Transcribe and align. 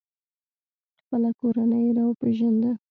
خپله 1.01 1.29
کورنۍ 1.39 1.81
یې 1.85 1.91
را 1.97 2.03
وپیژنده. 2.07 2.71